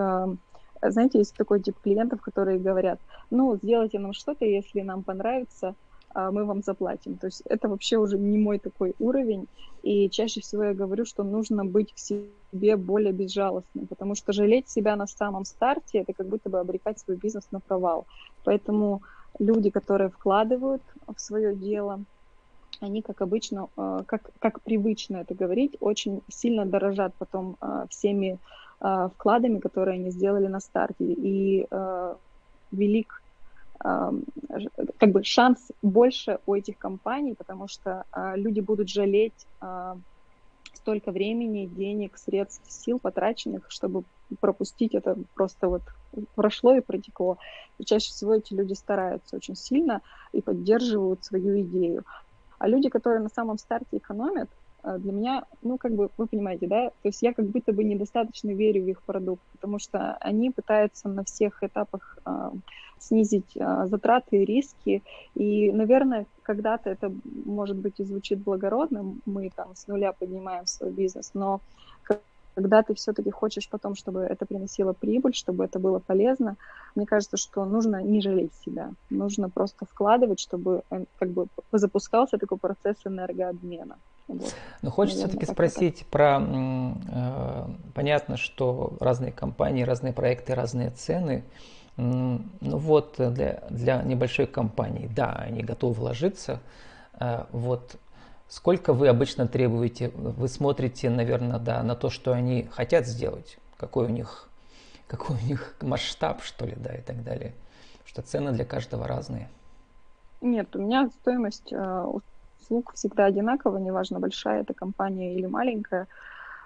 знаете, 0.82 1.18
есть 1.18 1.36
такой 1.36 1.60
тип 1.60 1.78
клиентов, 1.82 2.22
которые 2.22 2.58
говорят, 2.58 3.00
ну, 3.30 3.54
сделайте 3.56 3.98
нам 3.98 4.14
что-то, 4.14 4.46
если 4.46 4.80
нам 4.80 5.02
понравится, 5.02 5.68
а, 5.68 5.89
мы 6.14 6.44
вам 6.44 6.62
заплатим. 6.62 7.16
То 7.16 7.26
есть 7.26 7.42
это 7.46 7.68
вообще 7.68 7.96
уже 7.96 8.18
не 8.18 8.38
мой 8.38 8.58
такой 8.58 8.94
уровень. 8.98 9.46
И 9.82 10.10
чаще 10.10 10.40
всего 10.40 10.64
я 10.64 10.74
говорю, 10.74 11.04
что 11.04 11.22
нужно 11.22 11.64
быть 11.64 11.94
к 11.94 11.98
себе 11.98 12.76
более 12.76 13.12
безжалостным, 13.12 13.86
потому 13.86 14.14
что 14.14 14.32
жалеть 14.32 14.68
себя 14.68 14.96
на 14.96 15.06
самом 15.06 15.44
старте, 15.44 15.98
это 15.98 16.12
как 16.12 16.26
будто 16.28 16.50
бы 16.50 16.58
обрекать 16.58 16.98
свой 16.98 17.16
бизнес 17.16 17.48
на 17.50 17.60
провал. 17.60 18.06
Поэтому 18.44 19.02
люди, 19.38 19.70
которые 19.70 20.10
вкладывают 20.10 20.82
в 21.06 21.20
свое 21.20 21.54
дело, 21.54 22.04
они, 22.80 23.02
как 23.02 23.20
обычно, 23.20 23.68
а, 23.76 24.02
как, 24.04 24.30
как 24.38 24.60
привычно 24.62 25.18
это 25.18 25.34
говорить, 25.34 25.76
очень 25.80 26.22
сильно 26.28 26.66
дорожат 26.66 27.14
потом 27.18 27.56
а, 27.60 27.86
всеми 27.88 28.38
вкладами, 29.14 29.58
которые 29.58 29.96
они 29.96 30.10
сделали 30.10 30.46
на 30.46 30.58
старте. 30.58 31.04
И 31.04 31.66
велик 32.72 33.19
как 33.82 35.10
бы 35.10 35.24
шанс 35.24 35.70
больше 35.82 36.38
у 36.46 36.54
этих 36.54 36.78
компаний, 36.78 37.34
потому 37.36 37.66
что 37.68 38.04
а, 38.12 38.36
люди 38.36 38.60
будут 38.60 38.88
жалеть 38.88 39.46
а, 39.60 39.96
столько 40.74 41.12
времени, 41.12 41.66
денег, 41.66 42.18
средств, 42.18 42.70
сил 42.70 42.98
потраченных, 42.98 43.66
чтобы 43.70 44.04
пропустить 44.40 44.94
это 44.94 45.16
просто 45.34 45.68
вот 45.68 45.82
прошло 46.34 46.74
и 46.74 46.80
протекло. 46.80 47.38
И 47.78 47.84
чаще 47.84 48.10
всего 48.10 48.34
эти 48.34 48.54
люди 48.54 48.74
стараются 48.74 49.36
очень 49.36 49.56
сильно 49.56 50.02
и 50.32 50.40
поддерживают 50.40 51.24
свою 51.24 51.60
идею. 51.62 52.04
А 52.58 52.68
люди, 52.68 52.88
которые 52.90 53.22
на 53.22 53.30
самом 53.30 53.58
старте 53.58 53.96
экономят, 53.96 54.50
а, 54.82 54.98
для 54.98 55.12
меня, 55.12 55.44
ну, 55.62 55.78
как 55.78 55.92
бы, 55.94 56.10
вы 56.16 56.26
понимаете, 56.26 56.66
да, 56.66 56.90
то 56.90 57.08
есть 57.08 57.22
я 57.22 57.32
как 57.32 57.46
будто 57.46 57.72
бы 57.72 57.84
недостаточно 57.84 58.50
верю 58.50 58.84
в 58.84 58.88
их 58.88 59.02
продукт, 59.02 59.42
потому 59.52 59.78
что 59.78 60.16
они 60.20 60.50
пытаются 60.50 61.08
на 61.08 61.24
всех 61.24 61.62
этапах 61.62 62.18
снизить 63.00 63.56
э, 63.56 63.86
затраты 63.86 64.42
и 64.42 64.44
риски, 64.44 65.02
и, 65.34 65.72
наверное, 65.72 66.26
когда-то 66.42 66.90
это, 66.90 67.12
может 67.44 67.76
быть, 67.76 68.00
и 68.00 68.04
звучит 68.04 68.38
благородно, 68.38 69.14
мы 69.26 69.50
там 69.54 69.74
с 69.74 69.88
нуля 69.88 70.12
поднимаем 70.12 70.66
свой 70.66 70.90
бизнес, 70.90 71.30
но 71.34 71.60
когда 72.54 72.82
ты 72.82 72.94
все-таки 72.94 73.30
хочешь 73.30 73.68
потом, 73.68 73.94
чтобы 73.94 74.20
это 74.20 74.44
приносило 74.44 74.92
прибыль, 74.92 75.34
чтобы 75.34 75.64
это 75.64 75.78
было 75.78 75.98
полезно, 75.98 76.56
мне 76.94 77.06
кажется, 77.06 77.36
что 77.36 77.64
нужно 77.64 78.02
не 78.02 78.20
жалеть 78.20 78.52
себя, 78.64 78.90
нужно 79.08 79.48
просто 79.48 79.86
вкладывать, 79.86 80.40
чтобы 80.40 80.82
э, 80.90 81.04
как 81.18 81.30
бы 81.30 81.46
запускался 81.72 82.38
такой 82.38 82.58
процесс 82.58 82.96
энергообмена. 83.04 83.96
Вот. 84.28 84.54
Но 84.82 84.90
хочется 84.90 85.26
все-таки 85.26 85.46
спросить 85.46 86.06
про, 86.10 86.40
э, 86.40 87.64
понятно, 87.94 88.36
что 88.36 88.92
разные 89.00 89.32
компании, 89.32 89.82
разные 89.82 90.12
проекты, 90.12 90.54
разные 90.54 90.90
цены. 90.90 91.44
Вот 92.60 93.14
для, 93.18 93.62
для 93.68 94.02
небольшой 94.02 94.46
компании, 94.46 95.10
да, 95.14 95.32
они 95.32 95.62
готовы 95.62 95.94
вложиться. 95.94 96.60
Э, 97.18 97.44
вот 97.52 97.96
сколько 98.48 98.92
вы 98.92 99.08
обычно 99.08 99.46
требуете? 99.46 100.10
Вы 100.14 100.48
смотрите, 100.48 101.10
наверное, 101.10 101.58
да, 101.58 101.82
на 101.82 101.94
то, 101.94 102.10
что 102.10 102.32
они 102.32 102.68
хотят 102.72 103.06
сделать, 103.06 103.58
какой 103.76 104.06
у 104.06 104.10
них, 104.10 104.48
какой 105.06 105.36
у 105.36 105.46
них 105.46 105.74
масштаб, 105.80 106.42
что 106.42 106.66
ли, 106.66 106.74
да, 106.76 106.94
и 106.94 107.02
так 107.02 107.22
далее. 107.22 107.54
Что 108.04 108.22
цены 108.22 108.52
для 108.52 108.64
каждого 108.64 109.06
разные. 109.06 109.48
Нет, 110.40 110.74
у 110.74 110.80
меня 110.80 111.10
стоимость 111.20 111.72
э, 111.72 112.04
услуг 112.70 112.92
всегда 112.94 113.26
одинаково, 113.26 113.76
неважно, 113.76 114.20
большая 114.20 114.62
это 114.62 114.72
компания 114.72 115.34
или 115.34 115.46
маленькая. 115.46 116.08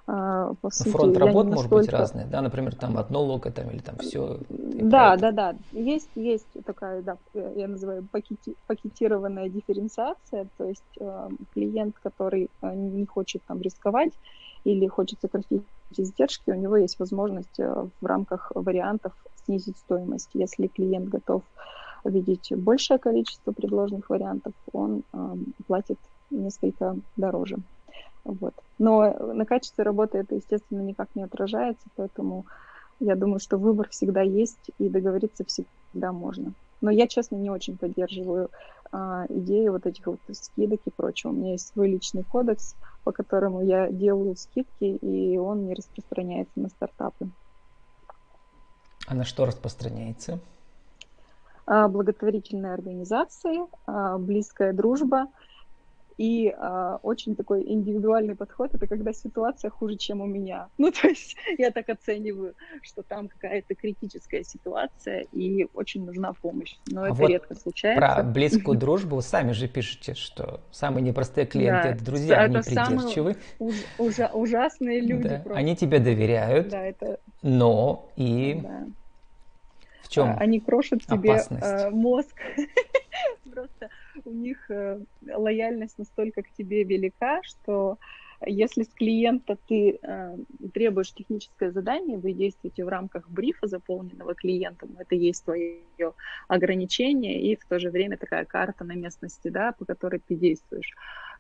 По 0.07 0.71
сути, 0.71 0.91
Фронт 0.91 1.17
работ 1.17 1.47
может 1.47 1.71
быть 1.71 1.89
разный, 1.89 2.27
да, 2.27 2.43
например, 2.43 2.75
там 2.75 2.99
одно 2.99 3.23
лого 3.23 3.51
там 3.51 3.71
или 3.71 3.79
там 3.79 3.97
все. 3.99 4.39
Да, 4.51 5.17
да, 5.17 5.33
да, 5.33 5.57
есть, 5.73 6.11
есть 6.15 6.47
такая, 6.67 7.03
да, 7.03 7.17
я 7.57 7.69
называю 7.69 8.07
пакети, 8.11 8.55
пакетированная 8.67 9.49
дифференциация, 9.49 10.47
то 10.59 10.65
есть 10.69 10.83
э, 11.01 11.29
клиент, 11.55 11.97
который 12.03 12.51
э, 12.61 12.75
не 12.75 13.07
хочет 13.07 13.43
там 13.47 13.63
рисковать 13.63 14.13
или 14.65 14.87
хочет 14.89 15.21
сократить 15.21 15.63
издержки, 15.97 16.51
у 16.51 16.55
него 16.55 16.77
есть 16.77 16.99
возможность 16.99 17.59
э, 17.59 17.87
в 18.01 18.07
рамках 18.07 18.53
вариантов 18.55 19.13
снизить 19.45 19.79
стоимость. 19.79 20.31
Если 20.35 20.67
клиент 20.67 21.09
готов 21.09 21.43
видеть 22.05 22.53
большее 22.55 22.99
количество 22.99 23.53
предложенных 23.53 24.11
вариантов, 24.11 24.53
он 24.73 25.03
э, 25.13 25.35
платит 25.67 25.99
несколько 26.31 26.97
дороже. 27.17 27.57
Вот. 28.25 28.55
Но 28.79 29.13
на 29.35 29.45
качестве 29.45 29.85
работы 29.85 30.19
это, 30.19 30.35
естественно, 30.35 30.81
никак 30.81 31.09
не 31.15 31.23
отражается, 31.23 31.87
поэтому 31.95 32.47
я 33.01 33.17
думаю, 33.17 33.39
что 33.39 33.59
выбор 33.59 33.89
всегда 33.91 34.23
есть 34.23 34.71
и 34.79 34.89
договориться 34.89 35.45
всегда 35.45 36.13
можно. 36.13 36.55
Но 36.81 36.91
я, 36.91 37.07
честно, 37.07 37.37
не 37.37 37.51
очень 37.51 37.79
поддерживаю 37.79 38.51
а, 38.93 39.27
идею 39.29 39.73
вот 39.73 39.87
этих 39.87 40.07
вот 40.07 40.21
скидок 40.33 40.81
и 40.85 40.91
прочего. 40.91 41.31
У 41.31 41.35
меня 41.35 41.53
есть 41.53 41.73
свой 41.73 41.91
личный 41.91 42.25
кодекс, 42.25 42.77
по 43.05 43.13
которому 43.13 43.63
я 43.63 43.91
делаю 43.91 44.37
скидки, 44.37 44.85
и 44.85 45.37
он 45.39 45.67
не 45.67 45.75
распространяется 45.75 46.61
на 46.61 46.69
стартапы. 46.69 47.31
А 49.07 49.15
на 49.15 49.25
что 49.25 49.45
распространяется? 49.45 50.41
А, 51.67 51.89
благотворительные 51.89 52.75
организации, 52.75 53.61
а, 53.87 54.19
близкая 54.19 54.73
дружба 54.73 55.27
и 56.19 56.55
а, 56.57 56.99
очень 57.03 57.37
такой 57.37 57.63
индивидуальный 57.67 58.35
подход 58.35 58.75
это 58.75 58.87
когда 58.87 59.13
ситуация 59.13 59.71
хуже, 59.71 59.97
чем 59.97 60.21
у 60.21 60.27
меня. 60.27 60.69
Ну, 60.79 60.91
то 61.03 61.09
есть 61.09 61.37
я 61.59 61.71
так 61.71 61.89
оцениваю, 61.89 62.55
что 62.83 63.03
там 63.03 63.29
какая-то 63.29 63.75
критическая 63.75 64.45
ситуация 64.45 65.27
и 65.33 65.67
очень 65.75 66.05
нужна 66.05 66.33
помощь. 66.33 66.77
Но 66.91 67.03
а 67.03 67.07
это 67.07 67.15
вот 67.15 67.29
редко 67.29 67.55
случается. 67.55 68.01
Про 68.01 68.23
близкую 68.23 68.79
дружбу 68.79 69.21
сами 69.21 69.53
же 69.53 69.69
пишете, 69.69 70.15
что 70.15 70.61
самые 70.71 71.03
непростые 71.03 71.47
клиенты 71.47 71.89
да, 71.89 71.95
это 71.95 72.05
друзья, 72.05 72.45
это 72.45 72.59
они 72.59 72.63
придирчивы. 72.63 73.37
Уж, 73.59 73.75
ужа, 73.99 74.31
ужасные 74.33 75.01
люди. 75.01 75.43
Да, 75.45 75.55
они 75.55 75.77
тебе 75.77 75.99
доверяют, 75.99 76.69
да, 76.69 76.83
это... 76.85 77.19
но 77.43 78.11
и. 78.17 78.61
Да 78.63 78.87
в 80.05 80.09
чем 80.09 80.29
а, 80.29 80.35
Они 80.35 80.61
крошат 80.61 81.05
тебе? 81.07 81.41
Э, 81.51 81.91
мозг. 81.91 82.37
Просто 83.55 83.89
у 84.25 84.33
них 84.33 84.71
э, 84.71 85.01
лояльность 85.23 85.99
настолько 85.99 86.43
к 86.43 86.51
тебе 86.53 86.83
велика, 86.83 87.41
что 87.43 87.99
если 88.47 88.83
с 88.83 88.89
клиента 88.89 89.57
ты 89.69 89.99
э, 90.03 90.37
требуешь 90.73 91.13
техническое 91.13 91.71
задание, 91.71 92.19
вы 92.19 92.33
действуете 92.33 92.85
в 92.85 92.89
рамках 92.89 93.29
брифа, 93.29 93.67
заполненного 93.67 94.35
клиентом, 94.35 94.97
это 94.99 95.15
есть 95.15 95.45
твое 95.45 95.83
ограничение, 96.49 97.41
и 97.41 97.57
в 97.57 97.65
то 97.67 97.79
же 97.79 97.91
время 97.91 98.17
такая 98.17 98.45
карта 98.45 98.85
на 98.85 98.95
местности, 98.95 99.49
да, 99.49 99.73
по 99.73 99.85
которой 99.85 100.21
ты 100.21 100.35
действуешь 100.35 100.95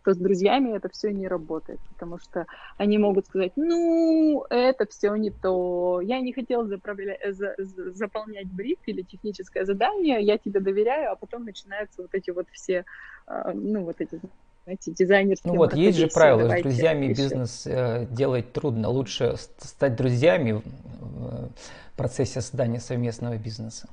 то 0.04 0.12
с 0.12 0.16
друзьями 0.16 0.76
это 0.76 0.88
все 0.90 1.12
не 1.12 1.26
работает, 1.26 1.80
потому 1.92 2.18
что 2.18 2.46
они 2.76 2.99
могут 2.99 3.26
сказать, 3.26 3.52
ну, 3.56 4.44
это 4.50 4.87
все 4.87 5.14
не 5.16 5.30
то, 5.30 6.00
я 6.02 6.20
не 6.20 6.32
хотел 6.32 6.66
заправля... 6.66 7.18
за... 7.32 7.54
заполнять 7.58 8.46
бриф 8.46 8.78
или 8.87 9.02
техническое 9.02 9.64
задание, 9.64 10.23
я 10.23 10.37
тебе 10.38 10.61
доверяю, 10.61 11.12
а 11.12 11.16
потом 11.16 11.44
начинаются 11.44 12.02
вот 12.02 12.14
эти 12.14 12.30
вот 12.30 12.46
все, 12.52 12.84
а, 13.26 13.52
ну, 13.54 13.84
вот 13.84 14.00
эти 14.00 14.20
знаете, 14.64 14.92
дизайнерские. 14.92 15.52
Ну 15.52 15.58
вот 15.58 15.75
есть 15.75 15.99
же 15.99 16.06
правило, 16.08 16.49
с 16.49 16.62
друзьями 16.62 17.08
бизнес 17.08 17.66
э, 17.66 18.06
делать 18.11 18.52
трудно. 18.52 18.88
Лучше 18.88 19.37
стать 19.58 19.94
друзьями 19.94 20.62
в 20.62 21.50
процессе 21.96 22.40
создания 22.40 22.80
совместного 22.80 23.37
бизнеса. 23.37 23.88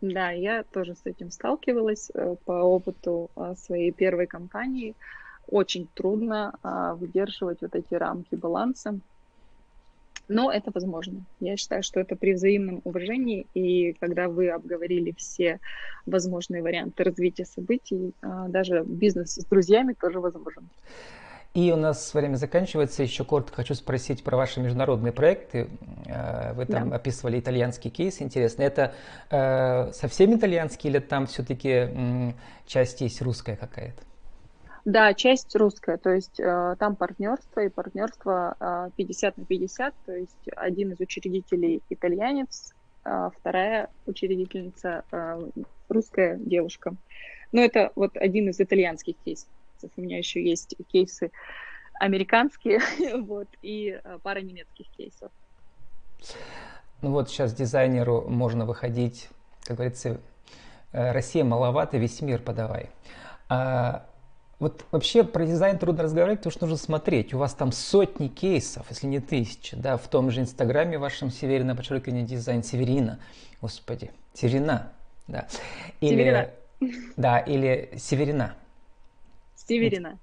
Да, 0.00 0.30
я 0.30 0.62
тоже 0.62 0.94
с 0.94 1.04
этим 1.04 1.30
сталкивалась 1.30 2.10
э, 2.14 2.36
по 2.44 2.52
опыту 2.52 3.30
а, 3.34 3.56
своей 3.56 3.90
первой 3.90 4.26
компании. 4.26 4.94
очень 5.48 5.88
трудно 5.94 6.54
а, 6.62 6.94
выдерживать 6.94 7.62
вот 7.62 7.74
эти 7.74 7.94
рамки 7.94 8.34
баланса. 8.34 9.00
Но 10.28 10.52
это 10.52 10.70
возможно. 10.72 11.24
Я 11.40 11.56
считаю, 11.56 11.82
что 11.82 12.00
это 12.00 12.14
при 12.14 12.34
взаимном 12.34 12.82
уважении, 12.84 13.46
и 13.54 13.94
когда 13.94 14.28
вы 14.28 14.50
обговорили 14.50 15.14
все 15.16 15.58
возможные 16.04 16.62
варианты 16.62 17.02
развития 17.02 17.46
событий, 17.46 18.12
а, 18.22 18.48
даже 18.48 18.84
бизнес 18.84 19.34
с 19.34 19.44
друзьями 19.46 19.94
тоже 19.98 20.20
возможен. 20.20 20.68
И 21.54 21.72
у 21.72 21.76
нас 21.76 22.12
время 22.14 22.36
заканчивается. 22.36 23.02
Еще 23.02 23.24
коротко 23.24 23.56
хочу 23.56 23.74
спросить 23.74 24.22
про 24.22 24.36
ваши 24.36 24.60
международные 24.60 25.12
проекты. 25.12 25.68
Э, 26.08 26.52
вы 26.54 26.66
там 26.66 26.90
да. 26.90 26.96
описывали 26.96 27.38
итальянский 27.38 27.90
кейс, 27.90 28.20
интересно. 28.20 28.62
Это 28.62 28.94
э, 29.30 29.92
совсем 29.92 30.34
итальянский 30.34 30.90
или 30.90 30.98
там 30.98 31.26
все-таки 31.26 32.34
часть 32.66 33.00
есть 33.00 33.22
русская 33.22 33.56
какая-то? 33.56 34.02
Да, 34.84 35.12
часть 35.12 35.54
русская, 35.54 35.98
то 35.98 36.10
есть 36.10 36.40
э, 36.40 36.76
там 36.78 36.96
партнерство 36.96 37.60
и 37.60 37.68
партнерство 37.68 38.56
э, 38.58 38.90
50 38.96 39.36
на 39.36 39.44
50, 39.44 39.94
то 40.06 40.12
есть 40.14 40.48
один 40.56 40.92
из 40.92 41.00
учредителей 41.00 41.82
итальянец, 41.90 42.72
э, 43.04 43.28
вторая 43.38 43.90
учредительница 44.06 45.04
э, 45.12 45.50
русская 45.90 46.38
девушка. 46.38 46.94
Но 47.52 47.60
это 47.60 47.92
вот 47.96 48.16
один 48.16 48.48
из 48.48 48.60
итальянских 48.60 49.16
кейсов. 49.24 49.50
У 49.96 50.00
меня 50.00 50.16
еще 50.16 50.42
есть 50.42 50.74
кейсы 50.90 51.32
американские, 52.00 52.80
вот, 53.20 53.48
и 53.60 54.00
э, 54.02 54.18
пара 54.22 54.40
немецких 54.40 54.86
кейсов. 54.96 55.30
Ну 57.00 57.10
вот 57.10 57.28
сейчас 57.28 57.54
дизайнеру 57.54 58.22
можно 58.28 58.64
выходить, 58.66 59.28
как 59.62 59.76
говорится, 59.76 60.20
э, 60.92 61.12
Россия 61.12 61.44
маловато, 61.44 61.96
весь 61.98 62.20
мир 62.20 62.42
подавай. 62.42 62.90
А 63.48 64.06
вот 64.58 64.84
вообще 64.90 65.22
про 65.22 65.46
дизайн 65.46 65.78
трудно 65.78 66.02
разговаривать, 66.02 66.40
потому 66.40 66.50
что 66.50 66.66
нужно 66.66 66.76
смотреть. 66.76 67.32
У 67.32 67.38
вас 67.38 67.54
там 67.54 67.70
сотни 67.70 68.26
кейсов, 68.26 68.86
если 68.90 69.06
не 69.06 69.20
тысячи, 69.20 69.76
да, 69.76 69.96
в 69.96 70.08
том 70.08 70.30
же 70.32 70.40
инстаграме 70.40 70.98
вашем 70.98 71.30
Северина, 71.30 71.76
подчеркивание 71.76 72.24
дизайн 72.24 72.64
Северина, 72.64 73.20
господи, 73.60 74.10
Северина, 74.34 74.92
да. 75.28 75.46
Или, 76.00 76.10
Северина. 76.10 76.50
Да, 77.16 77.38
или 77.38 77.92
Северина. 77.96 78.54
Северина. 79.54 80.18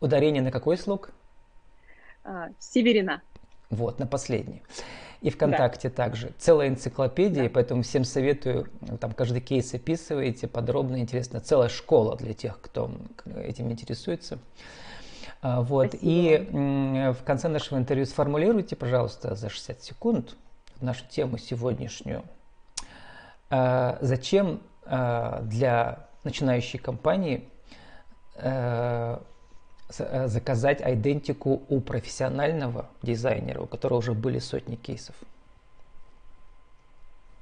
Ударение 0.00 0.42
на 0.42 0.50
какой 0.50 0.76
слог? 0.76 1.10
А, 2.22 2.48
Северина. 2.58 3.22
Вот, 3.70 3.98
на 3.98 4.06
последний. 4.06 4.62
И 5.22 5.30
ВКонтакте 5.30 5.88
да. 5.88 5.94
также. 5.94 6.32
Целая 6.38 6.68
энциклопедия, 6.68 7.44
да. 7.44 7.50
поэтому 7.52 7.82
всем 7.82 8.04
советую, 8.04 8.68
там 9.00 9.12
каждый 9.12 9.40
кейс 9.40 9.72
описываете 9.74 10.46
подробно, 10.46 11.00
интересно. 11.00 11.40
Целая 11.40 11.68
школа 11.68 12.16
для 12.16 12.34
тех, 12.34 12.60
кто 12.60 12.90
этим 13.36 13.70
интересуется. 13.72 14.38
А, 15.42 15.62
вот. 15.62 15.88
Спасибо. 15.88 16.06
И 16.10 17.12
в 17.12 17.24
конце 17.24 17.48
нашего 17.48 17.78
интервью 17.78 18.06
сформулируйте, 18.06 18.76
пожалуйста, 18.76 19.34
за 19.34 19.48
60 19.48 19.82
секунд 19.82 20.36
нашу 20.80 21.06
тему 21.08 21.38
сегодняшнюю. 21.38 22.22
А, 23.50 23.98
зачем 24.00 24.60
для 24.86 26.06
начинающей 26.22 26.78
компании 26.78 27.50
Э, 28.38 29.16
э, 29.16 29.18
заказать 29.88 30.82
идентику 30.82 31.62
у 31.68 31.80
профессионального 31.80 32.86
дизайнера, 33.02 33.60
у 33.60 33.66
которого 33.66 33.98
уже 33.98 34.12
были 34.12 34.38
сотни 34.38 34.76
кейсов? 34.76 35.14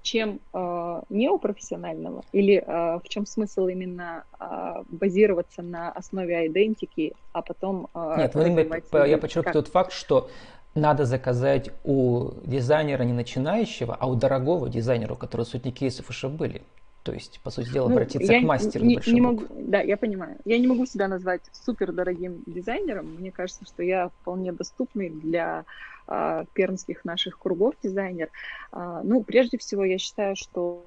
Чем 0.02 0.38
э, 0.52 1.02
не 1.08 1.30
у 1.30 1.38
профессионального? 1.38 2.22
Или 2.32 2.56
э, 2.56 2.98
в 3.02 3.08
чем 3.08 3.24
смысл 3.24 3.68
именно 3.68 4.24
э, 4.38 4.82
базироваться 4.90 5.62
на 5.62 5.90
основе 5.92 6.46
идентики, 6.46 7.14
а 7.32 7.40
потом... 7.40 7.88
Э, 7.94 8.16
Нет, 8.18 8.34
вы 8.34 8.48
именно, 8.48 9.04
я 9.06 9.16
подчеркну 9.16 9.52
тот 9.54 9.68
факт, 9.68 9.92
что 9.92 10.28
надо 10.74 11.06
заказать 11.06 11.70
у 11.84 12.32
дизайнера 12.44 13.02
не 13.04 13.14
начинающего, 13.14 13.96
а 13.98 14.06
у 14.06 14.14
дорогого 14.14 14.68
дизайнера, 14.68 15.14
у 15.14 15.16
которого 15.16 15.46
сотни 15.46 15.70
кейсов 15.70 16.10
уже 16.10 16.28
были. 16.28 16.60
То 17.04 17.12
есть, 17.12 17.38
по 17.40 17.50
сути 17.50 17.70
дела, 17.70 17.88
ну, 17.88 17.96
обратиться 17.96 18.32
к 18.40 18.42
мастеру 18.42 18.86
не, 18.86 18.98
не 19.06 19.20
могу, 19.20 19.44
Да, 19.50 19.82
я 19.82 19.98
понимаю. 19.98 20.38
Я 20.46 20.58
не 20.58 20.66
могу 20.66 20.86
себя 20.86 21.06
назвать 21.06 21.42
супер 21.52 21.92
дорогим 21.92 22.42
дизайнером. 22.46 23.16
Мне 23.16 23.30
кажется, 23.30 23.66
что 23.66 23.82
я 23.82 24.08
вполне 24.08 24.52
доступный 24.52 25.10
для 25.10 25.66
а, 26.06 26.46
пермских 26.54 27.04
наших 27.04 27.38
кругов 27.38 27.74
дизайнер. 27.82 28.30
А, 28.72 29.02
ну, 29.02 29.22
прежде 29.22 29.58
всего, 29.58 29.84
я 29.84 29.98
считаю, 29.98 30.34
что 30.34 30.86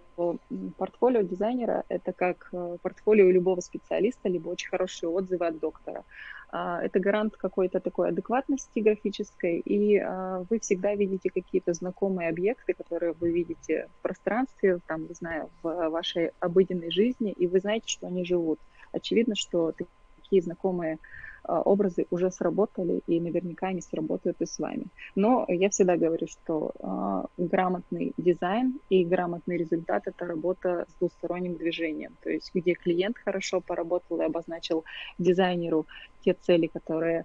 портфолио 0.78 1.22
дизайнера— 1.22 1.84
это 1.90 2.12
как 2.12 2.50
э, 2.52 2.78
портфолио 2.82 3.30
любого 3.30 3.62
специалиста, 3.62 4.30
либо 4.30 4.50
очень 4.50 4.70
хорошие 4.70 5.10
отзывы 5.10 5.46
от 5.46 5.60
доктора. 5.60 6.04
А, 6.50 6.82
это 6.82 7.00
гарант 7.00 7.36
какой-то 7.36 7.80
такой 7.80 8.10
адекватности 8.10 8.80
графической, 8.80 9.60
и 9.60 9.98
а, 9.98 10.46
вы 10.50 10.60
всегда 10.60 10.96
видите 10.96 11.30
какие-то 11.30 11.74
знакомые 11.74 12.30
объекты, 12.30 12.74
которые 12.74 13.14
вы 13.14 13.32
видите 13.32 13.90
в 14.00 14.02
пространстве, 14.02 14.80
там, 14.88 15.08
не 15.08 15.14
знаю, 15.14 15.50
в 15.62 15.90
вашей 15.90 16.32
обыденной 16.40 16.92
жизни, 16.92 17.32
и 17.32 17.48
вы 17.48 17.60
знаете, 17.60 17.88
что 17.88 18.08
они 18.08 18.24
живут. 18.24 18.60
Очевидно, 18.94 19.36
что 19.36 19.74
такие 20.28 20.42
знакомые 20.42 20.98
а, 21.44 21.62
образы 21.62 22.06
уже 22.12 22.30
сработали, 22.32 23.02
и 23.08 23.20
наверняка 23.20 23.68
они 23.68 23.82
сработают 23.82 24.42
и 24.42 24.46
с 24.46 24.60
вами. 24.60 24.86
Но 25.16 25.46
я 25.48 25.70
всегда 25.70 25.96
говорю, 25.96 26.28
что 26.28 26.72
э, 26.80 27.24
грамотный 27.38 28.14
дизайн 28.18 28.80
и 28.90 29.06
грамотный 29.06 29.58
результат— 29.58 30.04
это 30.08 30.26
работа 30.26 30.86
с 30.90 31.00
двусторонним 31.00 31.56
движением. 31.56 32.12
То 32.22 32.30
есть 32.30 32.52
где 32.54 32.74
клиент 32.74 33.18
хорошо 33.18 33.62
поработал 33.62 34.20
и 34.22 34.26
обозначил 34.26 34.84
дизайнеру 35.18 35.86
те 36.22 36.34
цели, 36.34 36.68
которые 36.68 37.24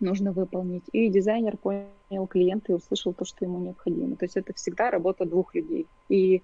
нужно 0.00 0.32
выполнить. 0.32 0.84
И 0.92 1.08
дизайнер 1.08 1.56
понял 1.56 2.26
клиента 2.28 2.72
и 2.72 2.76
услышал 2.76 3.12
то, 3.12 3.24
что 3.24 3.44
ему 3.44 3.58
необходимо. 3.58 4.16
То 4.16 4.26
есть 4.26 4.36
это 4.36 4.52
всегда 4.54 4.90
работа 4.90 5.24
двух 5.24 5.54
людей. 5.54 5.86
И 6.08 6.42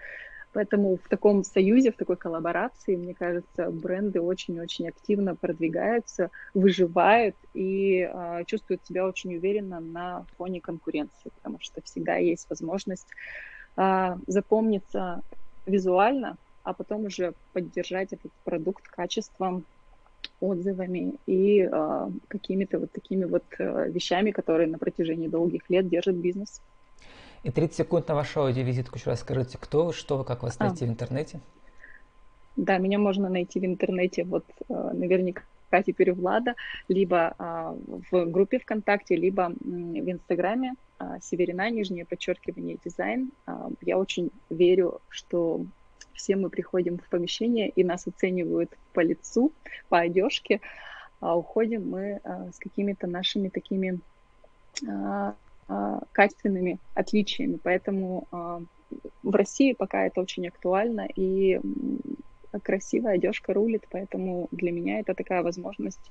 Поэтому 0.52 0.96
в 0.96 1.08
таком 1.08 1.44
союзе, 1.44 1.92
в 1.92 1.96
такой 1.96 2.16
коллаборации, 2.16 2.96
мне 2.96 3.14
кажется, 3.14 3.70
бренды 3.70 4.20
очень-очень 4.20 4.88
активно 4.88 5.36
продвигаются, 5.36 6.30
выживают 6.54 7.36
и 7.54 8.00
э, 8.00 8.44
чувствуют 8.46 8.84
себя 8.84 9.06
очень 9.06 9.36
уверенно 9.36 9.80
на 9.80 10.26
фоне 10.36 10.60
конкуренции, 10.60 11.30
потому 11.36 11.58
что 11.60 11.80
всегда 11.82 12.16
есть 12.16 12.48
возможность 12.50 13.06
э, 13.76 14.16
запомниться 14.26 15.22
визуально, 15.66 16.36
а 16.64 16.74
потом 16.74 17.04
уже 17.04 17.34
поддержать 17.52 18.12
этот 18.12 18.32
продукт 18.42 18.88
качеством, 18.88 19.66
отзывами 20.40 21.18
и 21.26 21.60
э, 21.60 22.08
какими-то 22.28 22.78
вот 22.78 22.92
такими 22.92 23.24
вот 23.24 23.44
э, 23.58 23.90
вещами, 23.90 24.30
которые 24.30 24.68
на 24.68 24.78
протяжении 24.78 25.28
долгих 25.28 25.68
лет 25.68 25.88
держат 25.88 26.16
бизнес. 26.16 26.60
И 27.42 27.50
30 27.50 27.76
секунд 27.76 28.08
на 28.08 28.14
вашу 28.14 28.42
аудиовизитку 28.42 28.98
еще 28.98 29.10
раз 29.10 29.20
скажите, 29.20 29.56
кто 29.58 29.86
вы, 29.86 29.92
что 29.92 30.18
вы, 30.18 30.24
как 30.24 30.42
вас 30.42 30.56
а. 30.58 30.64
найти 30.64 30.84
а. 30.84 30.88
в 30.88 30.90
интернете? 30.90 31.40
Да, 32.56 32.78
меня 32.78 32.98
можно 32.98 33.28
найти 33.28 33.58
в 33.60 33.64
интернете, 33.64 34.24
вот 34.24 34.44
э, 34.68 34.90
наверняка 34.92 35.42
теперь 35.86 36.12
Влада, 36.12 36.56
либо 36.88 37.34
а, 37.38 37.76
в 38.10 38.24
группе 38.26 38.58
ВКонтакте, 38.58 39.14
либо 39.14 39.52
в 39.60 40.10
Инстаграме 40.10 40.74
а, 40.98 41.20
Северина, 41.20 41.70
нижнее 41.70 42.04
подчеркивание, 42.04 42.76
дизайн. 42.84 43.30
Я 43.80 43.96
очень 43.96 44.32
верю, 44.50 45.00
что 45.08 45.64
все 46.12 46.34
мы 46.34 46.50
приходим 46.50 46.98
в 46.98 47.08
помещение 47.08 47.68
и 47.68 47.84
нас 47.84 48.08
оценивают 48.08 48.76
по 48.92 49.00
лицу, 49.00 49.52
по 49.88 50.00
одежке, 50.00 50.60
а 51.20 51.36
уходим 51.36 51.88
мы 51.88 52.20
с 52.24 52.58
какими-то 52.58 53.06
нашими 53.06 53.48
такими 53.48 54.00
а, 54.88 55.36
качественными 56.12 56.78
отличиями. 56.94 57.58
Поэтому 57.62 58.26
а, 58.32 58.62
в 59.22 59.34
России 59.34 59.72
пока 59.72 60.06
это 60.06 60.20
очень 60.20 60.48
актуально, 60.48 61.06
и 61.14 61.60
красивая 62.62 63.14
одежка 63.14 63.54
рулит, 63.54 63.86
поэтому 63.90 64.48
для 64.50 64.72
меня 64.72 64.98
это 65.00 65.14
такая 65.14 65.42
возможность 65.42 66.10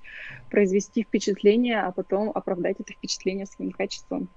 произвести 0.50 1.04
впечатление, 1.04 1.82
а 1.82 1.92
потом 1.92 2.32
оправдать 2.34 2.78
это 2.80 2.94
впечатление 2.94 3.46
своим 3.46 3.72
качеством. 3.72 4.30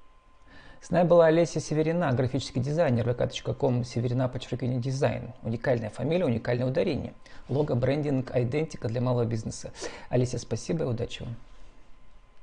С 0.80 0.90
нами 0.90 1.06
была 1.06 1.26
Олеся 1.26 1.60
Северина, 1.60 2.12
графический 2.12 2.60
дизайнер, 2.60 3.08
vk.com 3.08 3.84
Северина, 3.84 4.28
подчеркивание 4.28 4.80
дизайн. 4.80 5.32
Уникальная 5.44 5.90
фамилия, 5.90 6.24
уникальное 6.24 6.66
ударение. 6.66 7.14
Лого, 7.48 7.76
брендинг, 7.76 8.32
идентика 8.34 8.88
для 8.88 9.00
малого 9.00 9.24
бизнеса. 9.24 9.72
Олеся, 10.08 10.38
спасибо 10.38 10.82
и 10.82 10.86
удачи 10.88 11.22
вам. 11.22 11.36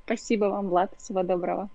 Спасибо 0.06 0.46
вам, 0.46 0.70
Влад. 0.70 0.94
Всего 0.96 1.22
доброго. 1.22 1.68